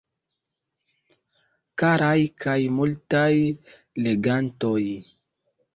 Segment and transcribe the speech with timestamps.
[1.83, 2.17] Karaj
[2.47, 3.31] kaj multaj
[4.09, 4.85] legantoj.